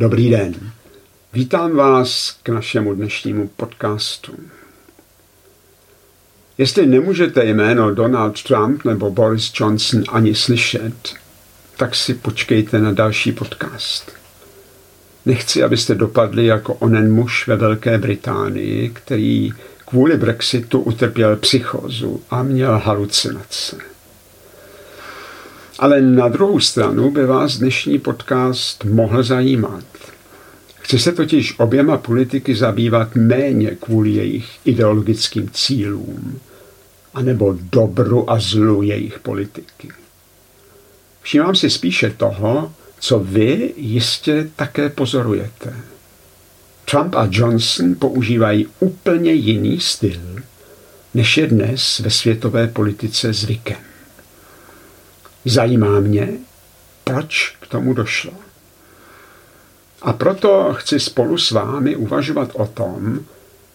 [0.00, 0.54] Dobrý den.
[1.32, 4.32] Vítám vás k našemu dnešnímu podcastu.
[6.58, 11.14] Jestli nemůžete jméno Donald Trump nebo Boris Johnson ani slyšet,
[11.76, 14.12] tak si počkejte na další podcast.
[15.26, 19.52] Nechci, abyste dopadli jako onen muž ve Velké Británii, který
[19.84, 23.76] kvůli Brexitu utrpěl psychózu a měl halucinace.
[25.80, 29.84] Ale na druhou stranu by vás dnešní podcast mohl zajímat.
[30.80, 36.40] Chci se totiž oběma politiky zabývat méně kvůli jejich ideologickým cílům,
[37.14, 39.88] anebo dobru a zlu jejich politiky.
[41.22, 45.74] Všímám si spíše toho, co vy jistě také pozorujete.
[46.90, 50.20] Trump a Johnson používají úplně jiný styl,
[51.14, 53.89] než je dnes ve světové politice zvykem.
[55.44, 56.28] Zajímá mě,
[57.04, 58.32] proč k tomu došlo.
[60.02, 63.20] A proto chci spolu s vámi uvažovat o tom,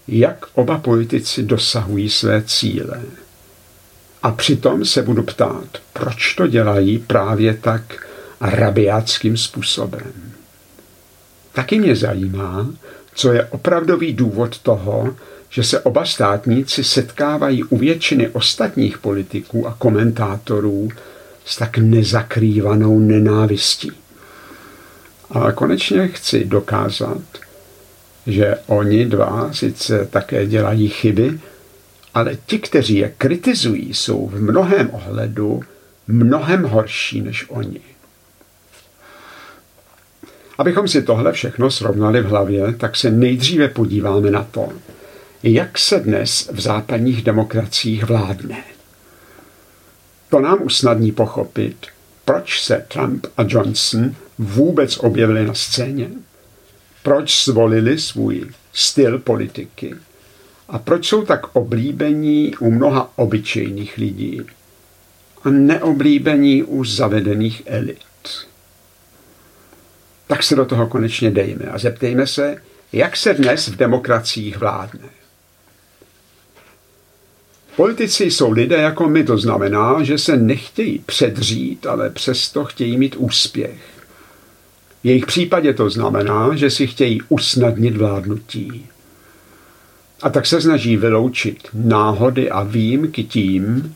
[0.08, 3.02] jak oba politici dosahují své cíle.
[4.23, 8.08] A přitom se budu ptát, proč to dělají právě tak
[8.41, 10.13] rabiátským způsobem.
[11.53, 12.67] Taky mě zajímá,
[13.16, 15.16] co je opravdový důvod toho,
[15.49, 20.89] že se oba státníci setkávají u většiny ostatních politiků a komentátorů
[21.45, 23.91] s tak nezakrývanou nenávistí.
[25.29, 27.21] Ale konečně chci dokázat,
[28.27, 31.39] že oni dva sice také dělají chyby,
[32.13, 35.61] ale ti, kteří je kritizují, jsou v mnohém ohledu
[36.07, 37.81] mnohem horší než oni.
[40.57, 44.69] Abychom si tohle všechno srovnali v hlavě, tak se nejdříve podíváme na to,
[45.43, 48.74] jak se dnes v západních demokraciích vládne.
[50.29, 51.87] To nám usnadní pochopit,
[52.25, 56.09] proč se Trump a Johnson vůbec objevili na scéně,
[57.03, 59.95] proč zvolili svůj styl politiky
[60.69, 64.41] a proč jsou tak oblíbení u mnoha obyčejných lidí
[65.43, 67.99] a neoblíbení u zavedených elit.
[70.27, 72.61] Tak se do toho konečně dejme a zeptejme se,
[72.93, 75.09] jak se dnes v demokraciích vládne.
[77.75, 83.15] Politici jsou lidé jako my, to znamená, že se nechtějí předřít, ale přesto chtějí mít
[83.15, 83.80] úspěch.
[85.03, 88.85] V jejich případě to znamená, že si chtějí usnadnit vládnutí.
[90.21, 93.95] A tak se snaží vyloučit náhody a výjimky tím,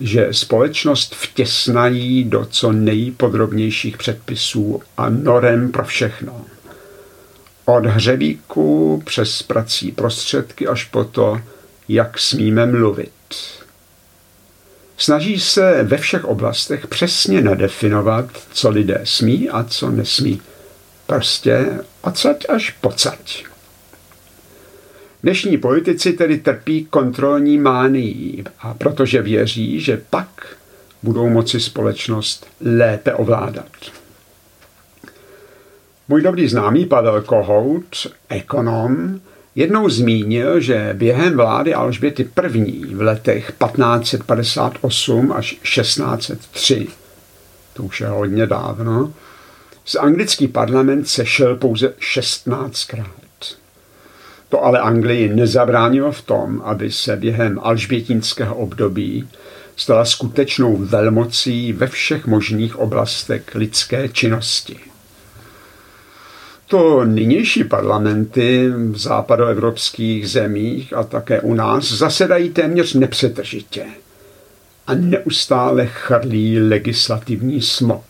[0.00, 6.44] že společnost vtěsnají do co nejpodrobnějších předpisů a norem pro všechno.
[7.64, 11.40] Od hřebíku přes prací prostředky až po to,
[11.88, 13.10] jak smíme mluvit.
[14.96, 20.42] Snaží se ve všech oblastech přesně nadefinovat, co lidé smí a co nesmí.
[21.06, 21.66] Prostě
[22.02, 23.44] odsaď až pocať.
[25.22, 30.56] Dnešní politici tedy trpí kontrolní mánií a protože věří, že pak
[31.02, 33.70] budou moci společnost lépe ovládat.
[36.08, 39.20] Můj dobrý známý Pavel Kohout, ekonom,
[39.54, 42.94] jednou zmínil, že během vlády Alžběty I.
[42.94, 46.88] v letech 1558 až 1603,
[47.72, 49.12] to už je hodně dávno,
[49.84, 53.06] z anglický parlament sešel pouze 16krát.
[54.48, 59.28] To ale Anglii nezabránilo v tom, aby se během alžbětínského období
[59.76, 64.93] stala skutečnou velmocí ve všech možných oblastech lidské činnosti.
[66.74, 73.86] To nynější parlamenty v západoevropských zemích a také u nás zasedají téměř nepřetržitě
[74.86, 78.04] a neustále chrlí legislativní smog.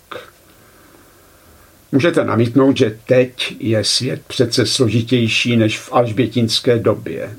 [1.92, 7.36] Můžete namítnout, že teď je svět přece složitější než v alžbětinské době.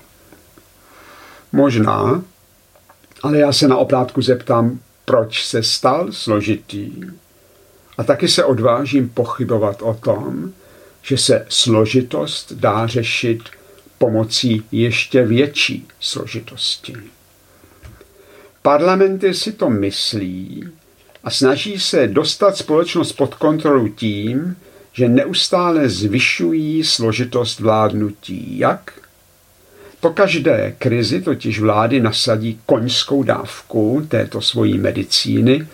[1.52, 2.24] Možná,
[3.24, 6.92] ale já se na oplátku zeptám, proč se stal složitý.
[7.98, 10.54] A taky se odvážím pochybovat o tom,
[11.06, 13.40] že se složitost dá řešit
[13.98, 16.96] pomocí ještě větší složitosti.
[18.62, 20.70] Parlamenty si to myslí
[21.24, 24.56] a snaží se dostat společnost pod kontrolu tím,
[24.94, 28.58] že neustále zvyšují složitost vládnutí.
[28.58, 28.92] Jak?
[30.00, 35.68] Po každé krizi totiž vlády nasadí koňskou dávku této svojí medicíny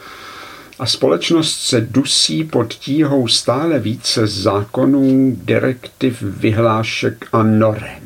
[0.81, 8.03] a společnost se dusí pod tíhou stále více zákonů, direktiv, vyhlášek a norem.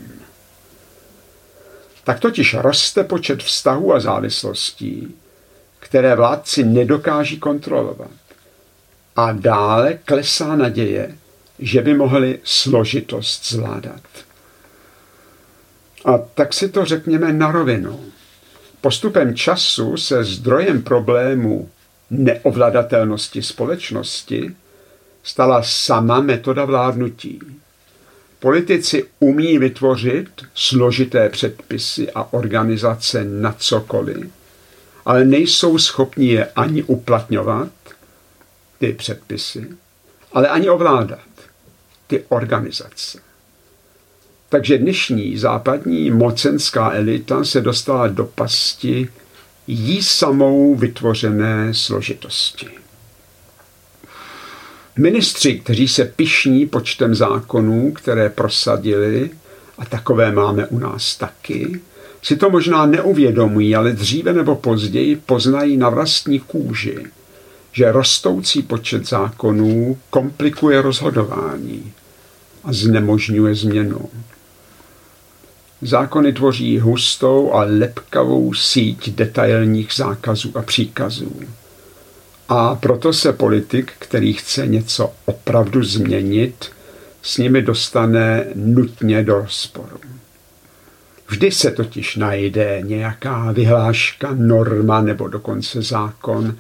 [2.03, 5.15] Tak totiž roste počet vztahů a závislostí,
[5.79, 8.11] které vládci nedokáží kontrolovat.
[9.15, 11.15] A dále klesá naděje
[11.59, 14.01] že by mohli složitost zvládat.
[16.05, 17.99] A tak si to řekněme na rovinu.
[18.81, 21.69] Postupem času se zdrojem problému
[22.09, 24.55] neovladatelnosti společnosti
[25.23, 27.39] stala sama metoda vládnutí.
[28.39, 34.31] Politici umí vytvořit složité předpisy a organizace na cokoliv,
[35.05, 37.71] ale nejsou schopni je ani uplatňovat,
[38.79, 39.67] ty předpisy,
[40.33, 41.19] ale ani ovládat
[42.07, 43.19] ty organizace.
[44.49, 49.09] Takže dnešní západní mocenská elita se dostala do pasti
[49.67, 52.67] jí samou vytvořené složitosti.
[54.97, 59.29] Ministři, kteří se pišní počtem zákonů, které prosadili,
[59.77, 61.81] a takové máme u nás taky,
[62.21, 66.97] si to možná neuvědomují, ale dříve nebo později poznají na vlastní kůži,
[67.71, 71.93] že rostoucí počet zákonů komplikuje rozhodování
[72.63, 74.09] a znemožňuje změnu.
[75.81, 81.39] Zákony tvoří hustou a lepkavou síť detailních zákazů a příkazů.
[82.49, 86.71] A proto se politik, který chce něco opravdu změnit,
[87.21, 89.99] s nimi dostane nutně do rozporu.
[91.27, 96.55] Vždy se totiž najde nějaká vyhláška, norma nebo dokonce zákon,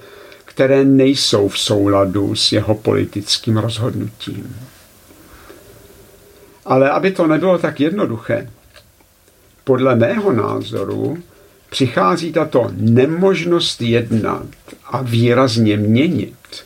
[0.45, 4.55] které nejsou v souladu s jeho politickým rozhodnutím.
[6.65, 8.49] Ale aby to nebylo tak jednoduché,
[9.65, 11.17] podle mého názoru
[11.69, 14.47] přichází tato nemožnost jednat
[14.85, 16.65] a výrazně měnit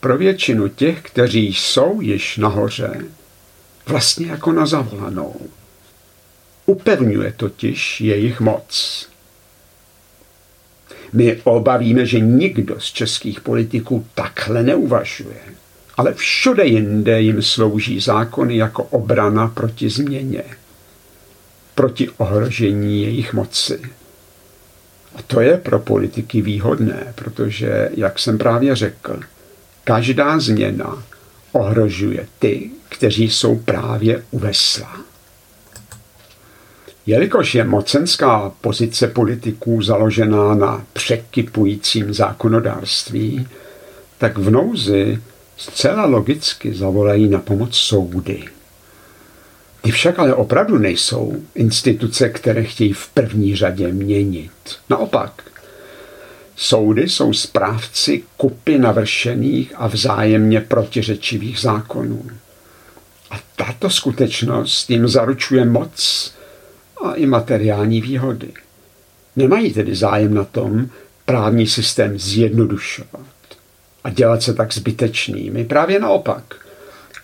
[0.00, 3.04] pro většinu těch, kteří jsou již nahoře,
[3.86, 5.40] vlastně jako na zavolanou.
[6.66, 9.08] Upevňuje totiž jejich moc.
[11.12, 15.40] My obavíme, že nikdo z českých politiků takhle neuvažuje,
[15.96, 20.42] ale všude jinde jim slouží zákony jako obrana proti změně
[21.76, 23.80] proti ohrožení jejich moci.
[25.14, 29.20] A to je pro politiky výhodné, protože, jak jsem právě řekl,
[29.84, 31.02] každá změna
[31.52, 35.00] ohrožuje ty, kteří jsou právě u vesla.
[37.06, 43.48] Jelikož je mocenská pozice politiků založená na překypujícím zákonodárství,
[44.18, 45.18] tak v nouzi
[45.56, 48.44] zcela logicky zavolají na pomoc soudy.
[49.82, 54.50] Ty však ale opravdu nejsou instituce, které chtějí v první řadě měnit.
[54.90, 55.42] Naopak,
[56.56, 62.22] soudy jsou správci kupy navršených a vzájemně protiřečivých zákonů.
[63.30, 66.32] A tato skutečnost jim zaručuje moc
[67.04, 68.48] a i materiální výhody.
[69.36, 70.88] Nemají tedy zájem na tom
[71.24, 73.26] právní systém zjednodušovat
[74.04, 75.64] a dělat se tak zbytečnými.
[75.64, 76.54] Právě naopak–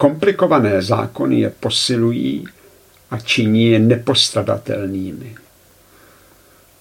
[0.02, 2.44] Komplikované zákony je posilují
[3.10, 5.34] a činí je nepostradatelnými.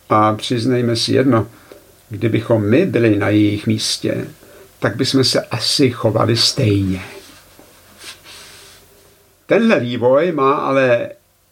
[0.09, 1.47] A přiznejme si jedno,
[2.09, 4.27] kdybychom my byli na jejich místě,
[4.79, 7.01] tak bychom se asi chovali stejně.
[9.45, 11.09] Tenhle vývoj má ale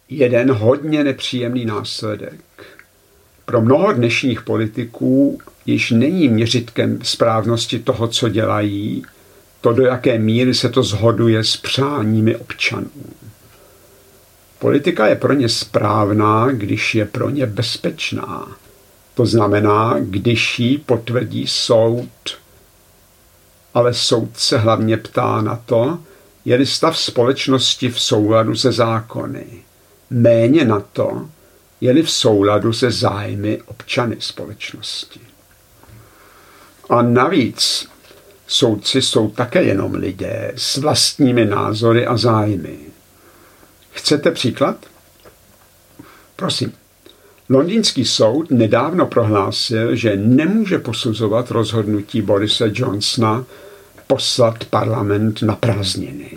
[0.08, 2.40] jeden hodně nepříjemný následek.
[3.44, 9.04] Pro mnoho dnešních politiků již není měřitkem správnosti toho, co dělají,
[9.60, 12.90] to, do jaké míry se to zhoduje s přáními občanů.
[14.58, 18.48] Politika je pro ně správná, když je pro ně bezpečná.
[19.14, 22.38] To znamená, když ji potvrdí soud.
[23.74, 25.98] Ale soud se hlavně ptá na to,
[26.44, 29.46] je-li stav společnosti v souladu se zákony.
[30.10, 31.28] Méně na to,
[31.80, 35.20] je-li v souladu se zájmy občany společnosti.
[36.88, 37.88] A navíc
[38.52, 42.78] Soudci jsou také jenom lidé s vlastními názory a zájmy.
[43.90, 44.76] Chcete příklad?
[46.36, 46.72] Prosím.
[47.48, 53.44] Londýnský soud nedávno prohlásil, že nemůže posuzovat rozhodnutí Borise Johnsona
[54.06, 56.30] poslat parlament na prázdniny.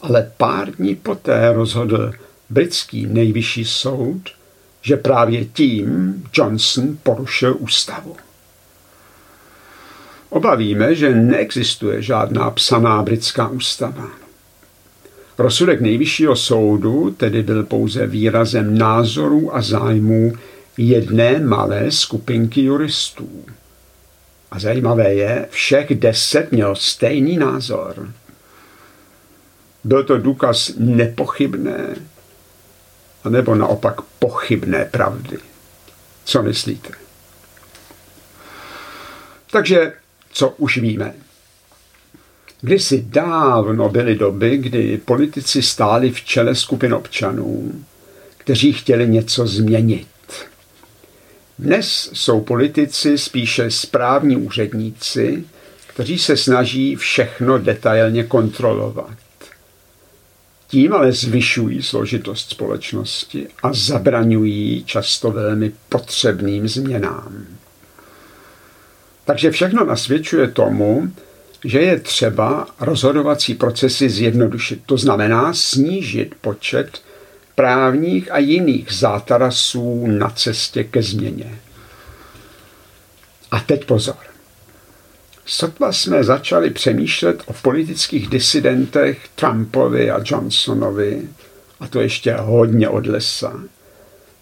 [0.00, 2.12] Ale pár dní poté rozhodl
[2.50, 4.22] britský nejvyšší soud,
[4.82, 8.16] že právě tím Johnson porušil ústavu.
[10.30, 14.10] Oba víme, že neexistuje žádná psaná britská ústava.
[15.38, 20.32] Rozsudek nejvyššího soudu tedy byl pouze výrazem názorů a zájmů
[20.76, 23.44] jedné malé skupinky juristů.
[24.50, 28.12] A zajímavé je, všech deset měl stejný názor.
[29.84, 31.96] Byl to důkaz nepochybné,
[33.24, 35.38] anebo naopak pochybné pravdy.
[36.24, 36.90] Co myslíte?
[39.50, 39.92] Takže
[40.32, 41.14] co už víme.
[42.60, 47.84] Kdysi dávno byly doby, kdy politici stáli v čele skupin občanů,
[48.38, 50.06] kteří chtěli něco změnit.
[51.58, 55.44] Dnes jsou politici spíše správní úředníci,
[55.86, 59.16] kteří se snaží všechno detailně kontrolovat.
[60.68, 67.46] Tím ale zvyšují složitost společnosti a zabraňují často velmi potřebným změnám.
[69.24, 71.12] Takže všechno nasvědčuje tomu,
[71.64, 74.80] že je třeba rozhodovací procesy zjednodušit.
[74.86, 77.02] To znamená snížit počet
[77.54, 81.58] právních a jiných zátarasů na cestě ke změně.
[83.50, 84.16] A teď pozor.
[85.46, 91.22] Sotva jsme začali přemýšlet o politických disidentech Trumpovi a Johnsonovi,
[91.80, 93.60] a to ještě hodně od lesa,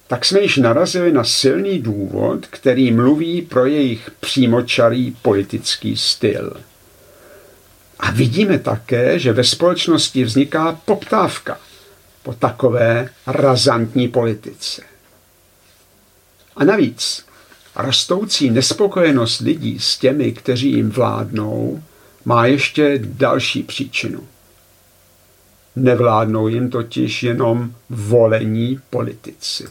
[0.09, 6.57] tak jsme již narazili na silný důvod, který mluví pro jejich přímočarý politický styl.
[8.01, 11.59] A vidíme také, že ve společnosti vzniká poptávka
[12.23, 14.83] po takové razantní politice.
[16.57, 17.25] A navíc
[17.77, 21.83] rostoucí nespokojenost lidí s těmi, kteří jim vládnou,
[22.25, 24.29] má ještě další příčinu.
[25.77, 29.65] Nevládnou jim totiž jenom volení politici.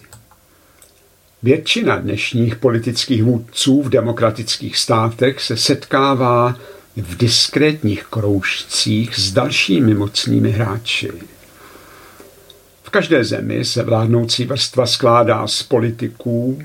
[1.44, 6.56] Většina dnešních politických vůdců v demokratických státech se setkává
[6.96, 11.12] v diskrétních kroužcích s dalšími mocnými hráči.
[12.84, 16.60] V každé zemi se vládnoucí vrstva skládá z politiků,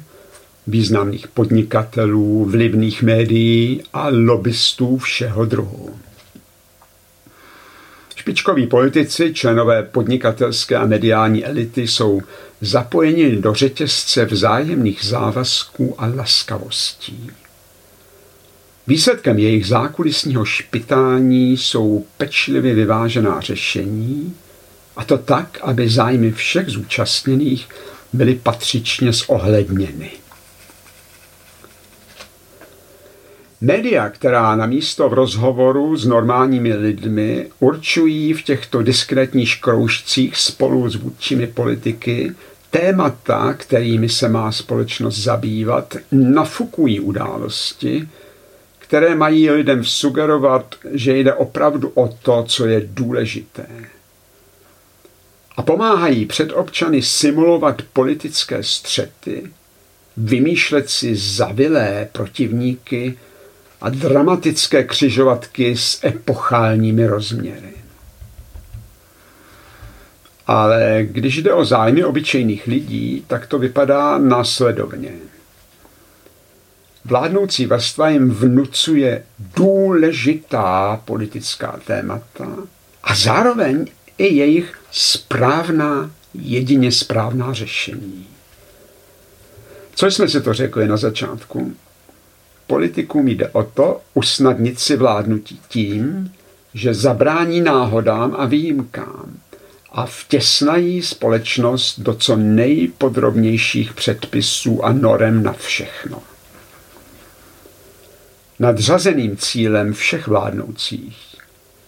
[0.66, 5.94] významných podnikatelů, vlivných médií a lobbystů všeho druhu.
[8.22, 12.20] Špičkoví politici, členové podnikatelské a mediální elity jsou
[12.60, 17.30] zapojeni do řetězce vzájemných závazků a laskavostí.
[18.86, 24.34] Výsledkem jejich zákulisního špitání jsou pečlivě vyvážená řešení,
[24.96, 27.68] a to tak, aby zájmy všech zúčastněných
[28.12, 30.10] byly patřičně zohledněny.
[33.64, 40.90] Média, která na místo v rozhovoru s normálními lidmi určují v těchto diskrétních kroužcích spolu
[40.90, 42.34] s vůdčími politiky
[42.70, 48.08] témata, kterými se má společnost zabývat, nafukují události,
[48.78, 53.66] které mají lidem sugerovat, že jde opravdu o to, co je důležité.
[55.56, 59.50] A pomáhají před občany simulovat politické střety,
[60.16, 63.18] vymýšlet si zavilé protivníky
[63.82, 67.72] a dramatické křižovatky s epochálními rozměry.
[70.46, 75.10] Ale když jde o zájmy obyčejných lidí, tak to vypadá následovně.
[77.04, 82.56] Vládnoucí vrstva jim vnucuje důležitá politická témata
[83.02, 83.86] a zároveň
[84.18, 88.26] i jejich správná, jedině správná řešení.
[89.94, 91.74] Co jsme si to řekli na začátku?
[92.72, 96.32] Politikům jde o to usnadnit si vládnutí tím,
[96.74, 99.40] že zabrání náhodám a výjimkám
[99.92, 106.22] a vtěsnají společnost do co nejpodrobnějších předpisů a norem na všechno.
[108.58, 111.18] Nadřazeným cílem všech vládnoucích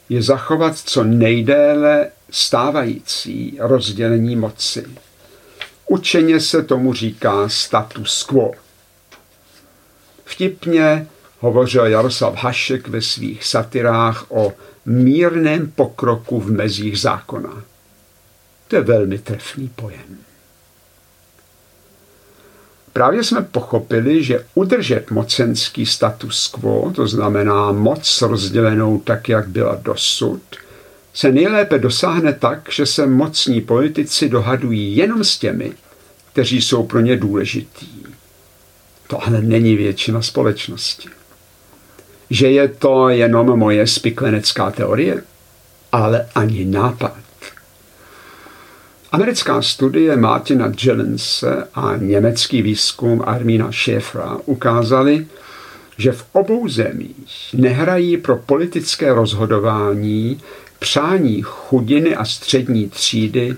[0.08, 4.84] je zachovat co nejdéle stávající rozdělení moci.
[5.88, 8.63] Učeně se tomu říká status quo.
[10.24, 11.06] Vtipně
[11.40, 14.52] hovořil Jaroslav Hašek ve svých satirách o
[14.86, 17.62] mírném pokroku v mezích zákona.
[18.68, 20.18] To je velmi trefný pojem.
[22.92, 29.74] Právě jsme pochopili, že udržet mocenský status quo, to znamená moc rozdělenou tak, jak byla
[29.82, 30.42] dosud,
[31.14, 35.72] se nejlépe dosáhne tak, že se mocní politici dohadují jenom s těmi,
[36.32, 38.04] kteří jsou pro ně důležitý.
[39.06, 41.08] To ale není většina společnosti.
[42.30, 45.22] Že je to jenom moje spiklenecká teorie,
[45.92, 47.16] ale ani nápad.
[49.12, 55.26] Americká studie Martina Jellense a německý výzkum Armina Schäfera ukázali,
[55.98, 60.40] že v obou zemích nehrají pro politické rozhodování
[60.78, 63.56] přání chudiny a střední třídy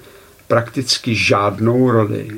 [0.49, 2.31] prakticky žádnou roli.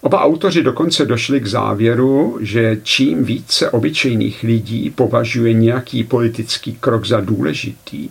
[0.00, 7.06] Oba autoři dokonce došli k závěru, že čím více obyčejných lidí považuje nějaký politický krok
[7.06, 8.08] za důležitý,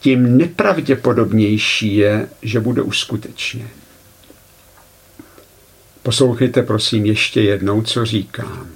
[0.00, 3.68] tím nepravděpodobnější je, že bude uskutečněn.
[6.02, 8.68] Poslouchejte prosím ještě jednou, co říkám.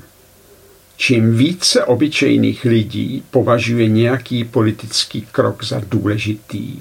[0.96, 6.80] čím více obyčejných lidí považuje nějaký politický krok za důležitý,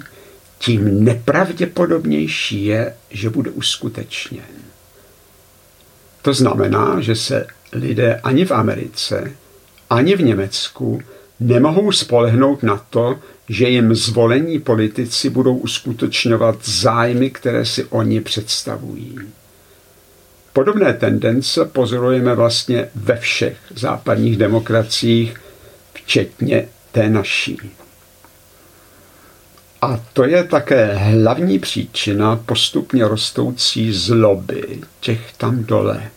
[0.59, 4.72] tím nepravděpodobnější je, že bude uskutečněn.
[6.23, 9.31] To znamená, že se lidé ani v Americe,
[9.89, 11.01] ani v Německu
[11.39, 19.19] nemohou spolehnout na to, že jim zvolení politici budou uskutečňovat zájmy, které si oni představují.
[20.53, 25.35] Podobné tendence pozorujeme vlastně ve všech západních demokraciích,
[25.93, 27.57] včetně té naší.
[29.83, 36.09] A to je také hlavní příčina postupně rostoucí zloby těch tam dole,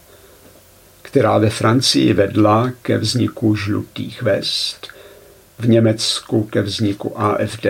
[1.02, 4.88] která ve Francii vedla ke vzniku žlutých vest,
[5.58, 7.66] v Německu ke vzniku AFD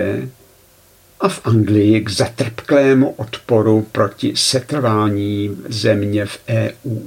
[1.19, 6.99] a v Anglii k zatrpklému odporu proti setrvání země v EU.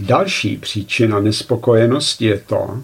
[0.00, 2.82] Další příčina nespokojenosti je to,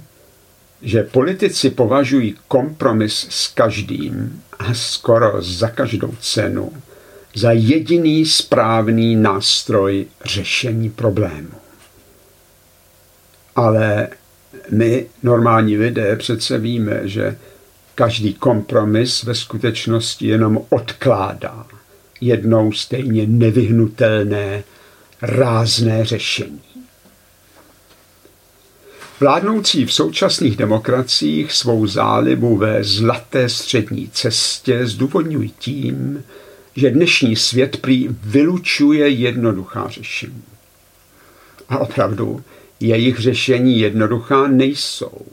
[0.85, 6.73] že politici považují kompromis s každým a skoro za každou cenu
[7.35, 11.55] za jediný správný nástroj řešení problému.
[13.57, 14.09] Ale
[14.71, 17.37] my, normální lidé, přece víme, že
[17.95, 21.67] každý kompromis ve skutečnosti jenom odkládá
[22.21, 24.65] jednou stejně nevyhnutelné
[25.23, 26.74] rázné řešení.
[29.25, 36.25] Vládnoucí v současných demokraciích svou zálibu ve zlaté střední cestě zdůvodňují tím,
[36.77, 40.43] že dnešní svět prý vylučuje jednoduchá řešení.
[41.69, 42.43] A opravdu,
[42.81, 45.27] jejich řešení jednoduchá nejsou,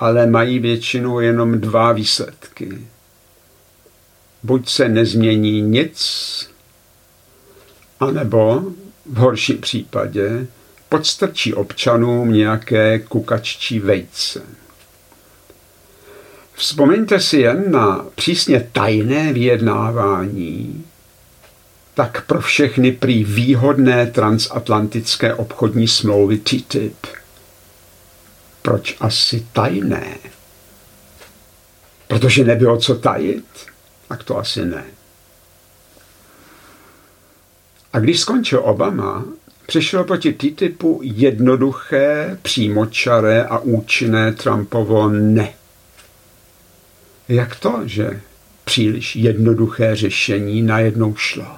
[0.00, 2.78] ale mají většinou jenom dva výsledky.
[4.42, 6.00] Buď se nezmění nic,
[8.00, 8.62] anebo
[9.06, 10.46] v horším případě
[10.92, 14.42] podstrčí občanům nějaké kukaččí vejce.
[16.54, 20.84] Vzpomeňte si jen na přísně tajné vyjednávání,
[21.94, 27.06] tak pro všechny prý výhodné transatlantické obchodní smlouvy TTIP.
[28.62, 30.16] Proč asi tajné?
[32.08, 33.46] Protože nebylo co tajit?
[34.08, 34.84] Tak to asi ne.
[37.92, 39.24] A když skončil Obama,
[39.72, 45.52] přišlo proti TTIPu jednoduché, přímočaré a účinné Trumpovo ne.
[47.28, 48.20] Jak to, že
[48.64, 51.56] příliš jednoduché řešení najednou šlo?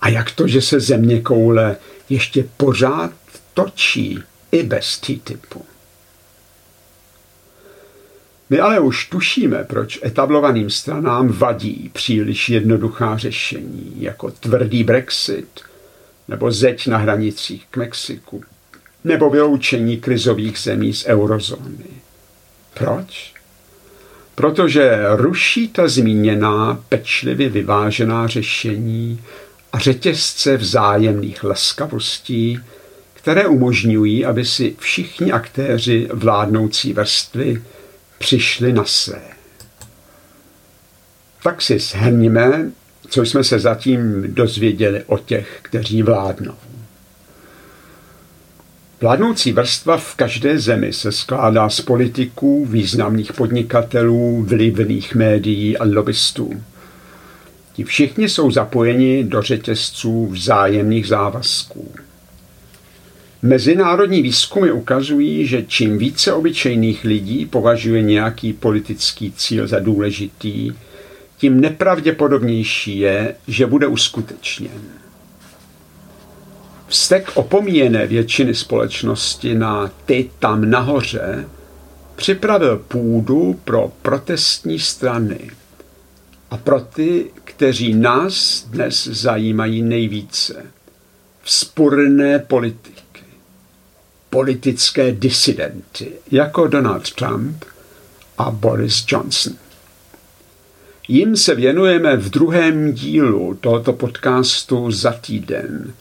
[0.00, 1.76] A jak to, že se země koule
[2.08, 3.12] ještě pořád
[3.54, 4.18] točí
[4.52, 5.64] i bez TTIPu?
[8.50, 15.69] My ale už tušíme, proč etablovaným stranám vadí příliš jednoduchá řešení, jako tvrdý Brexit,
[16.30, 18.44] nebo zeď na hranicích k Mexiku,
[19.04, 21.84] nebo vyloučení krizových zemí z eurozóny.
[22.74, 23.34] Proč?
[24.34, 29.22] Protože ruší ta zmíněná pečlivě vyvážená řešení
[29.72, 32.60] a řetězce vzájemných laskavostí,
[33.14, 37.62] které umožňují, aby si všichni aktéři vládnoucí vrstvy
[38.18, 39.22] přišli na své.
[41.42, 42.70] Tak si shrníme,
[43.10, 46.54] co jsme se zatím dozvěděli o těch, kteří vládnou.
[49.00, 56.62] Vládnoucí vrstva v každé zemi se skládá z politiků, významných podnikatelů, vlivných médií a lobbystů.
[57.72, 61.92] Ti všichni jsou zapojeni do řetězců vzájemných závazků.
[63.42, 70.72] Mezinárodní výzkumy ukazují, že čím více obyčejných lidí považuje nějaký politický cíl za důležitý,
[71.40, 74.82] tím nepravděpodobnější je, že bude uskutečněn.
[76.88, 81.48] Vztek opomíjené většiny společnosti na ty tam nahoře
[82.16, 85.50] připravil půdu pro protestní strany
[86.50, 90.66] a pro ty, kteří nás dnes zajímají nejvíce.
[91.42, 93.24] Vzpurné politiky,
[94.30, 97.64] politické disidenty, jako Donald Trump
[98.38, 99.69] a Boris Johnson.
[101.10, 105.94] Jim se věnujeme v druhém dílu tohoto podcastu za týden,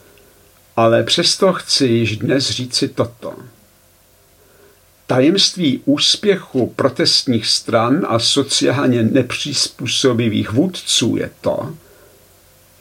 [0.76, 3.34] ale přesto chci již dnes říci toto.
[5.08, 11.76] Tajemství úspěchu protestních stran a sociálně nepřizpůsobivých vůdců je to,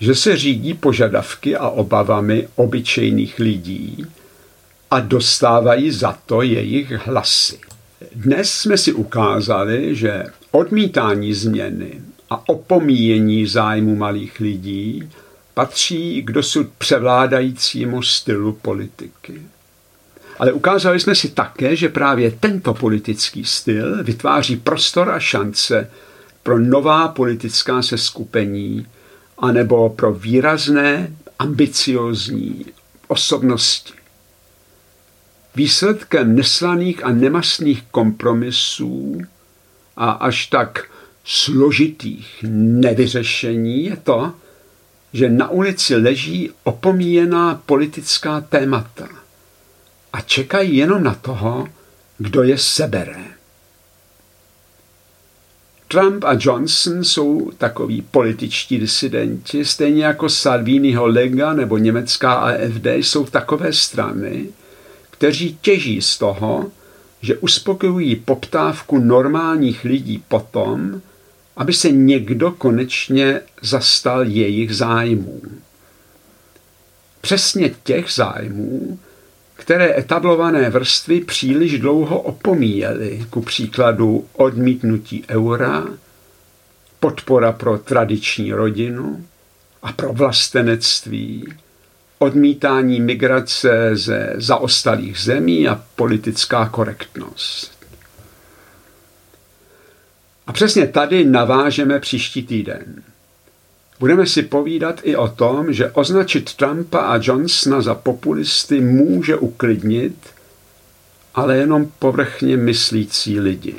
[0.00, 4.06] že se řídí požadavky a obavami obyčejných lidí
[4.90, 7.58] a dostávají za to jejich hlasy.
[8.14, 15.10] Dnes jsme si ukázali, že odmítání změny a opomíjení zájmu malých lidí
[15.54, 19.42] patří k dosud převládajícímu stylu politiky.
[20.38, 25.90] Ale ukázali jsme si také, že právě tento politický styl vytváří prostor a šance
[26.42, 28.86] pro nová politická seskupení
[29.38, 32.64] anebo pro výrazné, ambiciozní
[33.08, 33.92] osobnosti.
[35.54, 39.20] Výsledkem neslaných a nemastných kompromisů
[39.96, 40.84] a až tak
[41.30, 44.32] složitých nevyřešení je to,
[45.12, 49.08] že na ulici leží opomíjená politická témata
[50.12, 51.68] a čekají jenom na toho,
[52.18, 53.24] kdo je sebere.
[55.88, 63.24] Trump a Johnson jsou takoví političtí disidenti, stejně jako Salviniho Lega nebo německá AFD jsou
[63.24, 64.48] takové strany,
[65.10, 66.70] kteří těží z toho,
[67.22, 71.00] že uspokojují poptávku normálních lidí potom,
[71.58, 75.42] aby se někdo konečně zastal jejich zájmů.
[77.20, 78.98] Přesně těch zájmů,
[79.54, 85.86] které etablované vrstvy příliš dlouho opomíjely, ku příkladu odmítnutí eura,
[87.00, 89.26] podpora pro tradiční rodinu
[89.82, 91.48] a pro vlastenectví,
[92.18, 97.77] odmítání migrace ze zaostalých zemí a politická korektnost.
[100.48, 103.02] A přesně tady navážeme příští týden.
[104.00, 110.14] Budeme si povídat i o tom, že označit Trumpa a Johnsona za populisty může uklidnit,
[111.34, 113.74] ale jenom povrchně myslící lidi.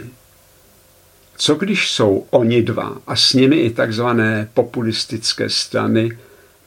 [1.38, 6.17] Co když jsou oni dva a s nimi i takzvané populistické strany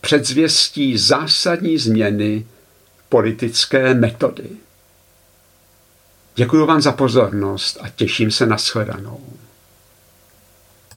[0.00, 2.46] předzvěstí zásadní změny
[3.08, 4.48] politické metody?
[6.34, 9.20] Děkuji vám za pozornost a těším se na shledanou.